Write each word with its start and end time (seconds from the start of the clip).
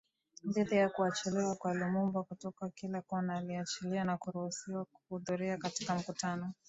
dhidi 0.43 0.75
ya 0.75 0.89
kuachiliwa 0.89 1.55
kwa 1.55 1.73
Lumumba 1.73 2.23
kutoka 2.23 2.69
kila 2.69 3.01
kona 3.01 3.35
aliachiliwa 3.35 4.03
na 4.03 4.17
kuruhusiwa 4.17 4.85
kuhudhuria 4.85 5.57
katika 5.57 5.95
mkutano 5.95 6.53